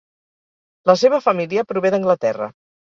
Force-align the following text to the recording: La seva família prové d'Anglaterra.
La 0.91 0.97
seva 1.03 1.21
família 1.29 1.67
prové 1.75 1.95
d'Anglaterra. 1.97 2.55